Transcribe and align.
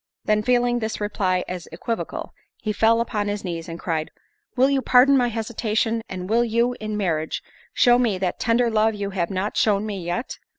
Then 0.25 0.41
feeling 0.41 0.79
this 0.79 0.99
reply 0.99 1.43
as 1.47 1.67
equivocal, 1.71 2.33
he 2.57 2.73
fell 2.73 3.01
upon 3.01 3.27
his 3.27 3.43
knees, 3.45 3.69
and 3.69 3.79
cried, 3.79 4.09
"Will 4.55 4.67
you 4.67 4.81
pardon 4.81 5.15
my 5.15 5.27
hesitation? 5.27 6.01
and 6.09 6.27
will 6.27 6.43
you, 6.43 6.75
in 6.79 6.97
marriage, 6.97 7.43
show 7.71 7.99
me 7.99 8.17
that 8.17 8.39
tender 8.39 8.71
love 8.71 8.95
you 8.95 9.11
have 9.11 9.29
not 9.29 9.57
shown 9.57 9.85
me 9.85 10.03
yet? 10.03 10.39